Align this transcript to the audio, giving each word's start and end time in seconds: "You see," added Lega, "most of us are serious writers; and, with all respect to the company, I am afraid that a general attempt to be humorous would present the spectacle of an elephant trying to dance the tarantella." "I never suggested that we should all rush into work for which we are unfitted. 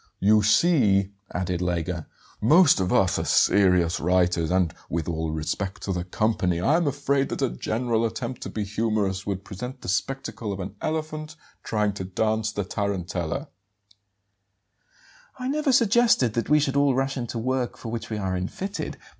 "You 0.19 0.41
see," 0.41 1.11
added 1.31 1.59
Lega, 1.59 2.07
"most 2.41 2.79
of 2.79 2.91
us 2.91 3.19
are 3.19 3.23
serious 3.23 3.99
writers; 3.99 4.49
and, 4.49 4.73
with 4.89 5.07
all 5.07 5.29
respect 5.29 5.83
to 5.83 5.93
the 5.93 6.03
company, 6.05 6.59
I 6.59 6.75
am 6.75 6.87
afraid 6.87 7.29
that 7.29 7.43
a 7.43 7.51
general 7.51 8.03
attempt 8.03 8.41
to 8.41 8.49
be 8.49 8.63
humorous 8.63 9.27
would 9.27 9.43
present 9.45 9.81
the 9.81 9.87
spectacle 9.87 10.51
of 10.51 10.59
an 10.59 10.75
elephant 10.81 11.35
trying 11.61 11.93
to 11.93 12.03
dance 12.03 12.51
the 12.51 12.63
tarantella." 12.63 13.49
"I 15.37 15.47
never 15.47 15.71
suggested 15.71 16.33
that 16.33 16.49
we 16.49 16.59
should 16.59 16.75
all 16.75 16.95
rush 16.95 17.15
into 17.15 17.37
work 17.37 17.77
for 17.77 17.89
which 17.91 18.09
we 18.09 18.17
are 18.17 18.35
unfitted. 18.35 18.97